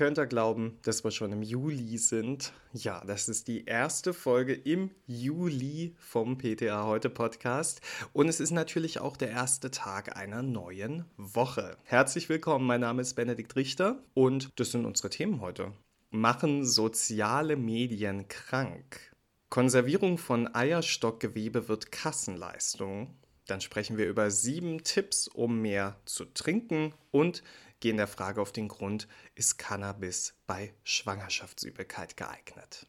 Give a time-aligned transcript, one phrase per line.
[0.00, 2.54] Könnt ihr glauben, dass wir schon im Juli sind?
[2.72, 7.82] Ja, das ist die erste Folge im Juli vom PTA Heute Podcast.
[8.14, 11.76] Und es ist natürlich auch der erste Tag einer neuen Woche.
[11.84, 15.74] Herzlich willkommen, mein Name ist Benedikt Richter und das sind unsere Themen heute.
[16.08, 19.14] Machen soziale Medien krank?
[19.50, 23.18] Konservierung von Eierstockgewebe wird Kassenleistung.
[23.46, 27.42] Dann sprechen wir über sieben Tipps, um mehr zu trinken und
[27.80, 32.86] gehen der Frage auf den Grund, ist Cannabis bei Schwangerschaftsübelkeit geeignet?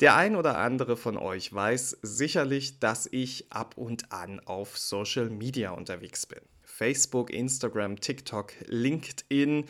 [0.00, 5.28] Der ein oder andere von euch weiß sicherlich, dass ich ab und an auf Social
[5.28, 6.40] Media unterwegs bin.
[6.80, 9.66] Facebook, Instagram, TikTok, LinkedIn,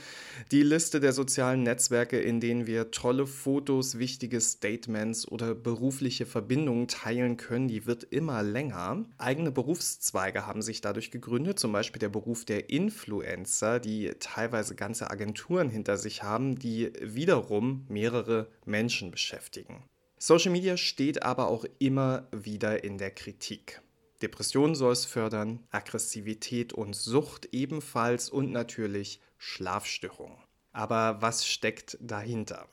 [0.53, 6.87] die Liste der sozialen Netzwerke, in denen wir tolle Fotos, wichtige Statements oder berufliche Verbindungen
[6.87, 9.07] teilen können, die wird immer länger.
[9.19, 15.11] Eigene Berufszweige haben sich dadurch gegründet, zum Beispiel der Beruf der Influencer, die teilweise ganze
[15.11, 19.83] Agenturen hinter sich haben, die wiederum mehrere Menschen beschäftigen.
[20.17, 23.83] Social Media steht aber auch immer wieder in der Kritik.
[24.23, 30.37] Depressionen soll es fördern, Aggressivität und Sucht ebenfalls und natürlich Schlafstörungen.
[30.73, 32.69] Aber was steckt dahinter?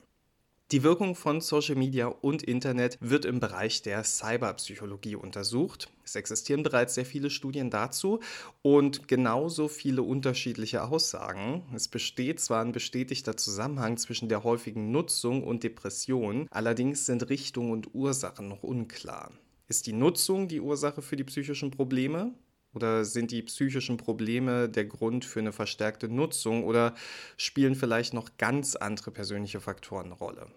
[0.72, 5.90] Die Wirkung von Social Media und Internet wird im Bereich der Cyberpsychologie untersucht.
[6.03, 8.20] Es existieren bereits sehr viele Studien dazu
[8.64, 11.64] und genauso viele unterschiedliche Aussagen.
[11.73, 17.72] Es besteht zwar ein bestätigter Zusammenhang zwischen der häufigen Nutzung und Depression, allerdings sind Richtung
[17.72, 19.31] und Ursachen noch unklar.
[19.69, 22.33] Ist die Nutzung die Ursache für die psychischen Probleme?
[22.73, 26.63] Oder sind die psychischen Probleme der Grund für eine verstärkte Nutzung?
[26.63, 26.95] Oder
[27.37, 30.47] spielen vielleicht noch ganz andere persönliche Faktoren eine Rolle?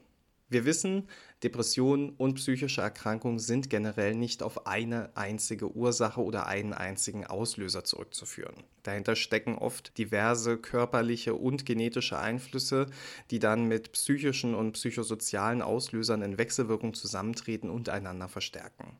[0.51, 1.09] Wir wissen,
[1.45, 7.85] Depressionen und psychische Erkrankungen sind generell nicht auf eine einzige Ursache oder einen einzigen Auslöser
[7.85, 8.57] zurückzuführen.
[8.83, 12.87] Dahinter stecken oft diverse körperliche und genetische Einflüsse,
[13.31, 18.99] die dann mit psychischen und psychosozialen Auslösern in Wechselwirkung zusammentreten und einander verstärken.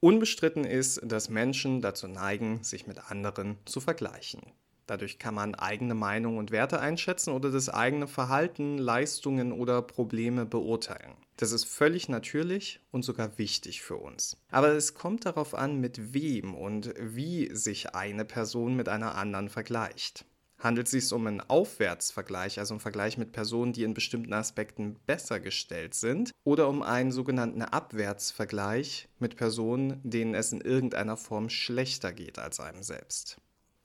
[0.00, 4.40] Unbestritten ist, dass Menschen dazu neigen, sich mit anderen zu vergleichen.
[4.86, 10.46] Dadurch kann man eigene Meinung und Werte einschätzen oder das eigene Verhalten, Leistungen oder Probleme
[10.46, 11.12] beurteilen.
[11.36, 14.36] Das ist völlig natürlich und sogar wichtig für uns.
[14.50, 19.48] Aber es kommt darauf an, mit wem und wie sich eine Person mit einer anderen
[19.48, 20.24] vergleicht.
[20.58, 24.96] Handelt es sich um einen Aufwärtsvergleich, also einen Vergleich mit Personen, die in bestimmten Aspekten
[25.04, 31.50] besser gestellt sind, oder um einen sogenannten Abwärtsvergleich mit Personen, denen es in irgendeiner Form
[31.50, 33.36] schlechter geht als einem selbst?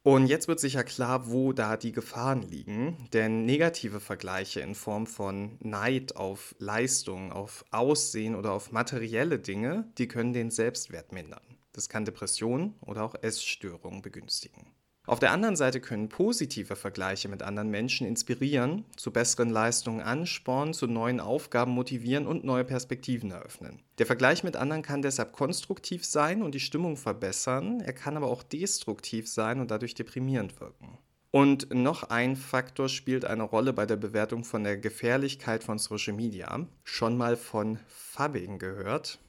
[0.04, 5.06] Und jetzt wird sicher klar, wo da die Gefahren liegen, denn negative Vergleiche in Form
[5.06, 11.44] von Neid auf Leistung, auf Aussehen oder auf materielle Dinge, die können den Selbstwert mindern.
[11.74, 14.71] Das kann Depressionen oder auch Essstörungen begünstigen.
[15.12, 20.74] Auf der anderen Seite können positive Vergleiche mit anderen Menschen inspirieren, zu besseren Leistungen anspornen,
[20.74, 23.82] zu neuen Aufgaben motivieren und neue Perspektiven eröffnen.
[23.98, 28.28] Der Vergleich mit anderen kann deshalb konstruktiv sein und die Stimmung verbessern, er kann aber
[28.28, 30.98] auch destruktiv sein und dadurch deprimierend wirken.
[31.32, 36.14] Und noch ein Faktor spielt eine Rolle bei der Bewertung von der Gefährlichkeit von Social
[36.14, 36.66] Media.
[36.86, 39.20] Schon mal von Fubbing gehört.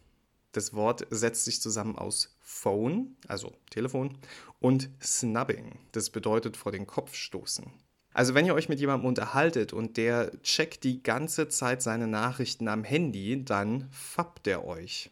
[0.53, 4.19] Das Wort setzt sich zusammen aus Phone, also Telefon,
[4.61, 7.73] und Snubbing, das bedeutet vor den Kopf stoßen.
[8.13, 12.69] Also wenn ihr euch mit jemandem unterhaltet und der checkt die ganze Zeit seine Nachrichten
[12.69, 15.11] am Handy, dann fappt er euch.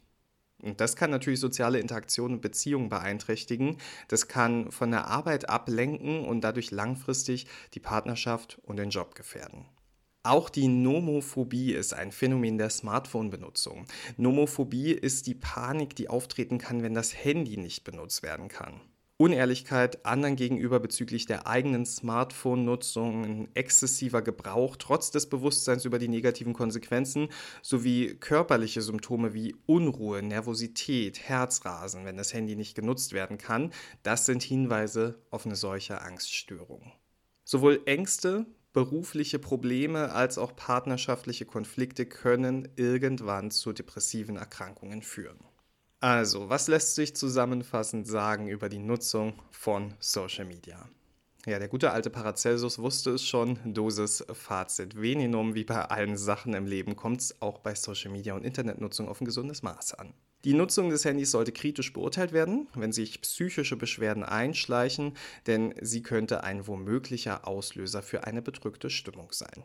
[0.62, 3.78] Und das kann natürlich soziale Interaktionen und Beziehungen beeinträchtigen.
[4.08, 9.64] Das kann von der Arbeit ablenken und dadurch langfristig die Partnerschaft und den Job gefährden.
[10.22, 13.86] Auch die Nomophobie ist ein Phänomen der Smartphone-Benutzung.
[14.18, 18.82] Nomophobie ist die Panik, die auftreten kann, wenn das Handy nicht benutzt werden kann.
[19.16, 26.52] Unehrlichkeit anderen gegenüber bezüglich der eigenen Smartphone-Nutzung, exzessiver Gebrauch trotz des Bewusstseins über die negativen
[26.52, 27.28] Konsequenzen
[27.62, 33.72] sowie körperliche Symptome wie Unruhe, Nervosität, Herzrasen, wenn das Handy nicht genutzt werden kann,
[34.02, 36.92] das sind Hinweise auf eine solche Angststörung.
[37.44, 45.38] Sowohl Ängste berufliche Probleme als auch partnerschaftliche Konflikte können irgendwann zu depressiven Erkrankungen führen.
[46.00, 50.88] Also, was lässt sich zusammenfassend sagen über die Nutzung von Social Media?
[51.46, 56.54] Ja, der gute alte Paracelsus wusste es schon, Dosis, Fazit, Venenum, wie bei allen Sachen
[56.54, 60.12] im Leben kommt es auch bei Social Media und Internetnutzung auf ein gesundes Maß an.
[60.44, 65.12] Die Nutzung des Handys sollte kritisch beurteilt werden, wenn sich psychische Beschwerden einschleichen,
[65.46, 69.64] denn sie könnte ein womöglicher Auslöser für eine bedrückte Stimmung sein.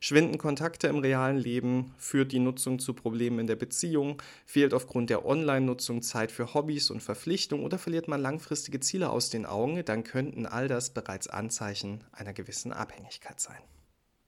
[0.00, 5.10] Schwinden Kontakte im realen Leben, führt die Nutzung zu Problemen in der Beziehung, fehlt aufgrund
[5.10, 9.84] der Online-Nutzung Zeit für Hobbys und Verpflichtungen oder verliert man langfristige Ziele aus den Augen,
[9.84, 13.58] dann könnten all das bereits Anzeichen einer gewissen Abhängigkeit sein.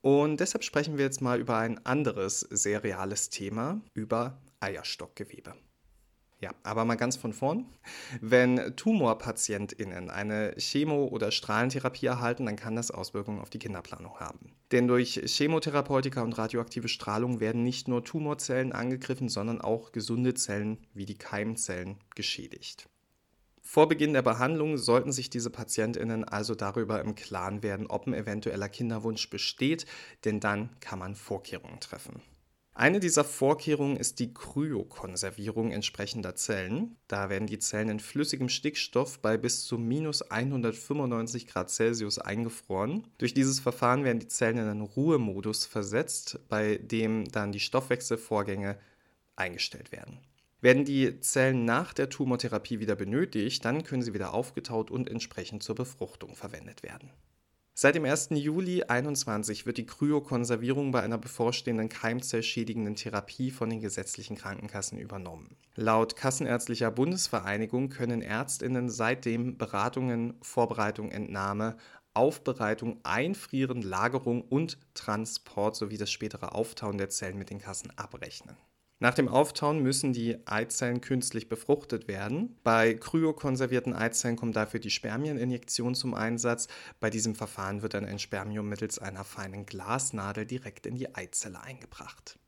[0.03, 5.55] Und deshalb sprechen wir jetzt mal über ein anderes sehr reales Thema, über Eierstockgewebe.
[6.41, 7.67] Ja, aber mal ganz von vorn.
[8.23, 14.55] Wenn TumorpatientInnen eine Chemo- oder Strahlentherapie erhalten, dann kann das Auswirkungen auf die Kinderplanung haben.
[14.73, 20.79] Denn durch Chemotherapeutika und radioaktive Strahlung werden nicht nur Tumorzellen angegriffen, sondern auch gesunde Zellen
[20.95, 22.89] wie die Keimzellen geschädigt.
[23.61, 28.15] Vor Beginn der Behandlung sollten sich diese PatientInnen also darüber im Klaren werden, ob ein
[28.15, 29.85] eventueller Kinderwunsch besteht,
[30.25, 32.23] denn dann kann man Vorkehrungen treffen.
[32.73, 36.97] Eine dieser Vorkehrungen ist die Kryokonservierung entsprechender Zellen.
[37.09, 43.09] Da werden die Zellen in flüssigem Stickstoff bei bis zu minus 195 Grad Celsius eingefroren.
[43.19, 48.79] Durch dieses Verfahren werden die Zellen in einen Ruhemodus versetzt, bei dem dann die Stoffwechselvorgänge
[49.37, 50.21] eingestellt werden.
[50.61, 55.63] Werden die Zellen nach der Tumortherapie wieder benötigt, dann können sie wieder aufgetaut und entsprechend
[55.63, 57.11] zur Befruchtung verwendet werden.
[57.83, 58.29] Seit dem 1.
[58.33, 65.57] Juli 2021 wird die Kryokonservierung bei einer bevorstehenden keimzellschädigenden Therapie von den gesetzlichen Krankenkassen übernommen.
[65.77, 71.79] Laut Kassenärztlicher Bundesvereinigung können Ärztinnen seitdem Beratungen, Vorbereitung, Entnahme,
[72.13, 78.59] Aufbereitung, Einfrieren, Lagerung und Transport sowie das spätere Auftauen der Zellen mit den Kassen abrechnen.
[79.03, 82.59] Nach dem Auftauen müssen die Eizellen künstlich befruchtet werden.
[82.63, 86.69] Bei kryokonservierten Eizellen kommt dafür die Spermieninjektion zum Einsatz.
[87.01, 91.63] Bei diesem Verfahren wird dann ein Spermium mittels einer feinen Glasnadel direkt in die Eizelle
[91.63, 92.39] eingebracht.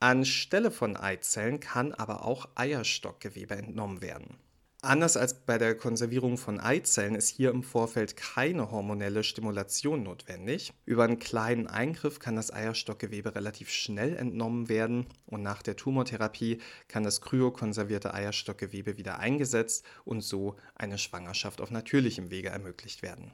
[0.00, 4.36] Anstelle von Eizellen kann aber auch Eierstockgewebe entnommen werden.
[4.80, 10.72] Anders als bei der Konservierung von Eizellen ist hier im Vorfeld keine hormonelle Stimulation notwendig.
[10.84, 16.60] Über einen kleinen Eingriff kann das Eierstockgewebe relativ schnell entnommen werden und nach der Tumortherapie
[16.86, 23.32] kann das kryokonservierte Eierstockgewebe wieder eingesetzt und so eine Schwangerschaft auf natürlichem Wege ermöglicht werden.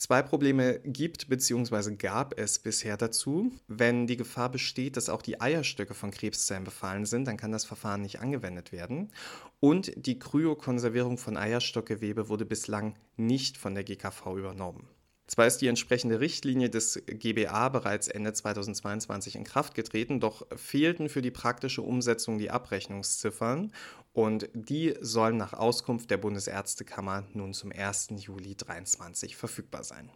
[0.00, 1.94] Zwei Probleme gibt bzw.
[1.96, 3.52] gab es bisher dazu.
[3.68, 7.66] Wenn die Gefahr besteht, dass auch die Eierstöcke von Krebszellen befallen sind, dann kann das
[7.66, 9.12] Verfahren nicht angewendet werden.
[9.60, 14.88] Und die Kryokonservierung von Eierstockgewebe wurde bislang nicht von der GKV übernommen.
[15.26, 21.10] Zwar ist die entsprechende Richtlinie des GBA bereits Ende 2022 in Kraft getreten, doch fehlten
[21.10, 23.70] für die praktische Umsetzung die Abrechnungsziffern
[24.12, 28.08] und die sollen nach Auskunft der Bundesärztekammer nun zum 1.
[28.16, 30.10] Juli 2023 verfügbar sein.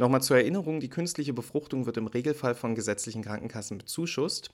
[0.00, 4.50] Nochmal zur Erinnerung, die künstliche Befruchtung wird im Regelfall von gesetzlichen Krankenkassen bezuschusst.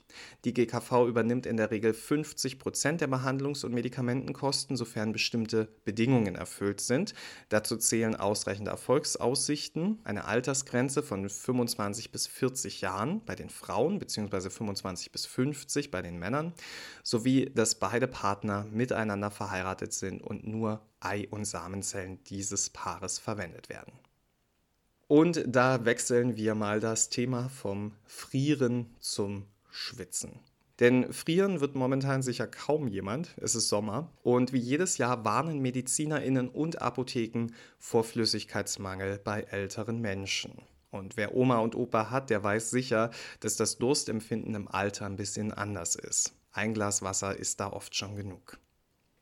[0.47, 6.35] Die GKV übernimmt in der Regel 50 Prozent der Behandlungs- und Medikamentenkosten, sofern bestimmte Bedingungen
[6.35, 7.13] erfüllt sind.
[7.51, 14.49] Dazu zählen ausreichende Erfolgsaussichten, eine Altersgrenze von 25 bis 40 Jahren bei den Frauen bzw.
[14.49, 16.55] 25 bis 50 bei den Männern,
[17.03, 23.69] sowie dass beide Partner miteinander verheiratet sind und nur Ei- und Samenzellen dieses Paares verwendet
[23.69, 23.93] werden.
[25.07, 30.41] Und da wechseln wir mal das Thema vom Frieren zum Schwitzen.
[30.81, 34.11] Denn frieren wird momentan sicher kaum jemand, es ist Sommer.
[34.23, 37.49] Und wie jedes Jahr warnen Medizinerinnen und Apotheken
[37.79, 40.53] vor Flüssigkeitsmangel bei älteren Menschen.
[40.91, 43.11] Und wer Oma und Opa hat, der weiß sicher,
[43.41, 46.35] dass das Durstempfinden im Alter ein bisschen anders ist.
[46.53, 48.59] Ein Glas Wasser ist da oft schon genug.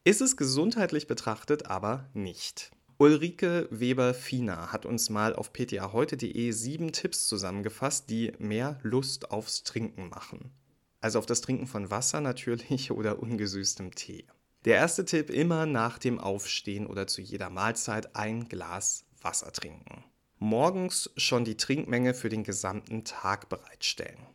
[0.05, 2.73] Ist es gesundheitlich betrachtet aber nicht.
[3.03, 10.09] Ulrike Weber-Fiener hat uns mal auf ptaheute.de sieben Tipps zusammengefasst, die mehr Lust aufs Trinken
[10.09, 10.53] machen.
[11.01, 14.25] Also auf das Trinken von Wasser natürlich oder ungesüßtem Tee.
[14.65, 20.05] Der erste Tipp immer nach dem Aufstehen oder zu jeder Mahlzeit ein Glas Wasser trinken.
[20.39, 24.29] Morgens schon die Trinkmenge für den gesamten Tag bereitstellen.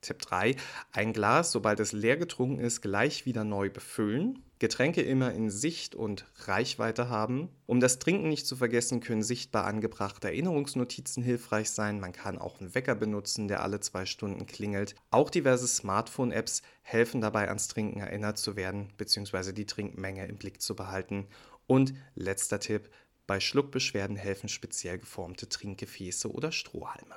[0.00, 0.54] Tipp 3.
[0.92, 4.44] Ein Glas, sobald es leer getrunken ist, gleich wieder neu befüllen.
[4.62, 7.48] Getränke immer in Sicht und Reichweite haben.
[7.66, 11.98] Um das Trinken nicht zu vergessen, können sichtbar angebrachte Erinnerungsnotizen hilfreich sein.
[11.98, 14.94] Man kann auch einen Wecker benutzen, der alle zwei Stunden klingelt.
[15.10, 19.52] Auch diverse Smartphone-Apps helfen dabei, ans Trinken erinnert zu werden, bzw.
[19.52, 21.26] die Trinkmenge im Blick zu behalten.
[21.66, 22.88] Und letzter Tipp,
[23.26, 27.16] bei Schluckbeschwerden helfen speziell geformte Trinkgefäße oder Strohhalme.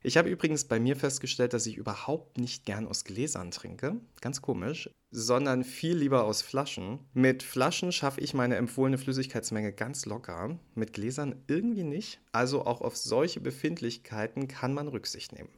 [0.00, 4.40] Ich habe übrigens bei mir festgestellt, dass ich überhaupt nicht gern aus Gläsern trinke, ganz
[4.40, 7.00] komisch, sondern viel lieber aus Flaschen.
[7.14, 12.20] Mit Flaschen schaffe ich meine empfohlene Flüssigkeitsmenge ganz locker, mit Gläsern irgendwie nicht.
[12.30, 15.50] Also auch auf solche Befindlichkeiten kann man Rücksicht nehmen.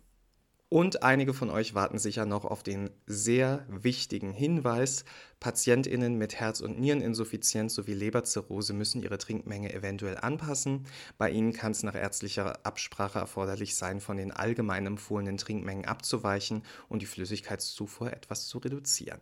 [0.73, 5.05] Und einige von euch warten sicher noch auf den sehr wichtigen Hinweis,
[5.41, 10.87] Patientinnen mit Herz- und Niereninsuffizienz sowie Leberzirrhose müssen ihre Trinkmenge eventuell anpassen.
[11.19, 16.63] Bei ihnen kann es nach ärztlicher Absprache erforderlich sein, von den allgemein empfohlenen Trinkmengen abzuweichen
[16.89, 19.21] und die Flüssigkeitszufuhr etwas zu reduzieren.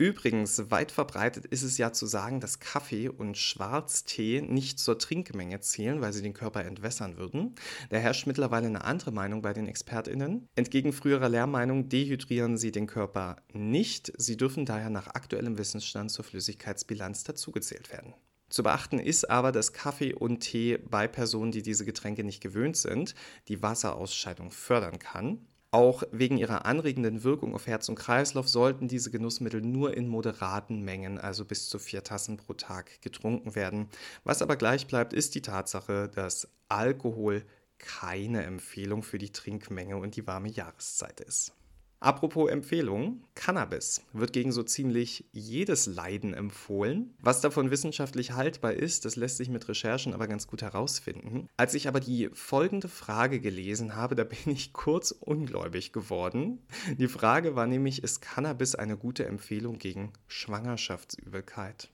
[0.00, 5.58] Übrigens, weit verbreitet ist es ja zu sagen, dass Kaffee und Schwarztee nicht zur Trinkmenge
[5.58, 7.56] zählen, weil sie den Körper entwässern würden.
[7.90, 10.46] Da herrscht mittlerweile eine andere Meinung bei den ExpertInnen.
[10.54, 14.12] Entgegen früherer Lehrmeinung dehydrieren sie den Körper nicht.
[14.16, 18.14] Sie dürfen daher nach aktuellem Wissensstand zur Flüssigkeitsbilanz dazugezählt werden.
[18.50, 22.76] Zu beachten ist aber, dass Kaffee und Tee bei Personen, die diese Getränke nicht gewöhnt
[22.76, 23.16] sind,
[23.48, 25.44] die Wasserausscheidung fördern kann.
[25.70, 30.82] Auch wegen ihrer anregenden Wirkung auf Herz und Kreislauf sollten diese Genussmittel nur in moderaten
[30.82, 33.90] Mengen, also bis zu vier Tassen pro Tag, getrunken werden.
[34.24, 37.44] Was aber gleich bleibt, ist die Tatsache, dass Alkohol
[37.76, 41.52] keine Empfehlung für die Trinkmenge und die warme Jahreszeit ist.
[42.00, 47.14] Apropos Empfehlung, Cannabis wird gegen so ziemlich jedes Leiden empfohlen.
[47.20, 51.48] Was davon wissenschaftlich haltbar ist, das lässt sich mit Recherchen aber ganz gut herausfinden.
[51.56, 56.60] Als ich aber die folgende Frage gelesen habe, da bin ich kurz ungläubig geworden.
[56.98, 61.90] Die Frage war nämlich, ist Cannabis eine gute Empfehlung gegen Schwangerschaftsübelkeit?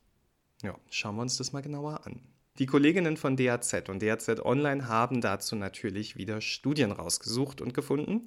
[0.62, 2.20] Ja, schauen wir uns das mal genauer an.
[2.60, 8.26] Die Kolleginnen von DAZ und DAZ Online haben dazu natürlich wieder Studien rausgesucht und gefunden.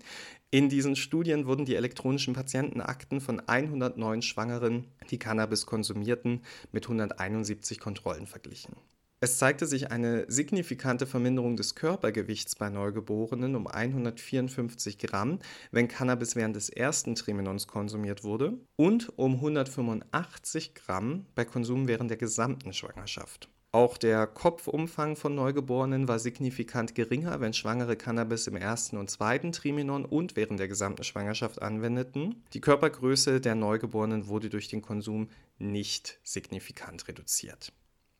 [0.51, 6.41] In diesen Studien wurden die elektronischen Patientenakten von 109 Schwangeren, die Cannabis konsumierten,
[6.73, 8.75] mit 171 Kontrollen verglichen.
[9.21, 15.39] Es zeigte sich eine signifikante Verminderung des Körpergewichts bei Neugeborenen um 154 Gramm,
[15.71, 22.09] wenn Cannabis während des ersten Trimenons konsumiert wurde, und um 185 Gramm bei Konsum während
[22.09, 23.49] der gesamten Schwangerschaft.
[23.77, 29.51] Auch der Kopfumfang von Neugeborenen war signifikant geringer, wenn Schwangere Cannabis im ersten und zweiten
[29.51, 32.43] Trimenon und während der gesamten Schwangerschaft anwendeten.
[32.53, 35.29] Die Körpergröße der Neugeborenen wurde durch den Konsum
[35.59, 37.71] nicht signifikant reduziert.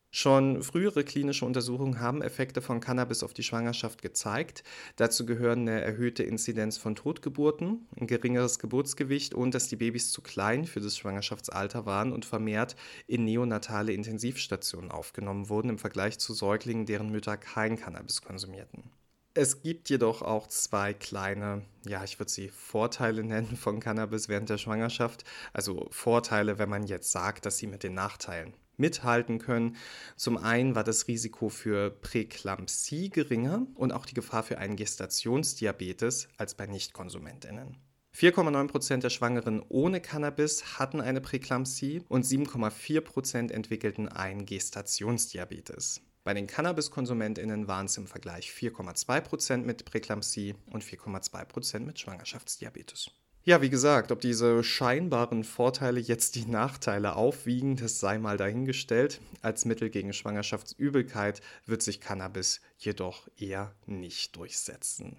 [0.10, 4.64] Schon frühere klinische Untersuchungen haben Effekte von Cannabis auf die Schwangerschaft gezeigt.
[4.96, 10.22] Dazu gehören eine erhöhte Inzidenz von Totgeburten, ein geringeres Geburtsgewicht und dass die Babys zu
[10.22, 16.34] klein für das Schwangerschaftsalter waren und vermehrt in neonatale Intensivstationen aufgenommen wurden im Vergleich zu
[16.34, 18.90] Säuglingen, deren Mütter kein Cannabis konsumierten.
[19.34, 24.50] Es gibt jedoch auch zwei kleine, ja, ich würde sie Vorteile nennen von Cannabis während
[24.50, 25.26] der Schwangerschaft.
[25.52, 29.76] Also Vorteile, wenn man jetzt sagt, dass sie mit den Nachteilen mithalten können.
[30.16, 36.30] Zum einen war das Risiko für Präklampsie geringer und auch die Gefahr für einen Gestationsdiabetes
[36.38, 37.78] als bei Nichtkonsumentinnen.
[38.16, 46.02] 4,9% der Schwangeren ohne Cannabis hatten eine Präklampsie und 7,4% entwickelten einen Gestationsdiabetes.
[46.24, 53.12] Bei den Cannabiskonsumentinnen waren es im Vergleich 4,2% mit Präklampsie und 4,2% mit Schwangerschaftsdiabetes.
[53.48, 59.22] Ja, wie gesagt, ob diese scheinbaren Vorteile jetzt die Nachteile aufwiegen, das sei mal dahingestellt.
[59.42, 65.16] Als Mittel gegen Schwangerschaftsübelkeit wird sich Cannabis jedoch eher nicht durchsetzen.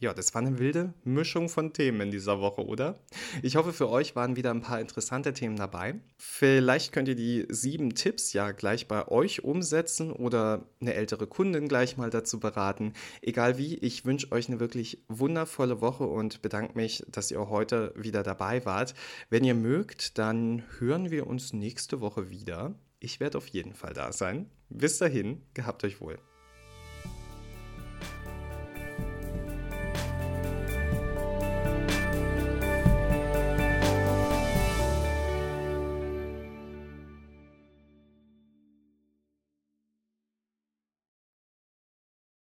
[0.00, 3.00] Ja, das war eine wilde Mischung von Themen in dieser Woche, oder?
[3.42, 5.96] Ich hoffe, für euch waren wieder ein paar interessante Themen dabei.
[6.16, 11.66] Vielleicht könnt ihr die sieben Tipps ja gleich bei euch umsetzen oder eine ältere Kundin
[11.66, 12.92] gleich mal dazu beraten.
[13.22, 17.92] Egal wie, ich wünsche euch eine wirklich wundervolle Woche und bedanke mich, dass ihr heute
[17.96, 18.94] wieder dabei wart.
[19.30, 22.76] Wenn ihr mögt, dann hören wir uns nächste Woche wieder.
[23.00, 24.48] Ich werde auf jeden Fall da sein.
[24.68, 26.20] Bis dahin, gehabt euch wohl.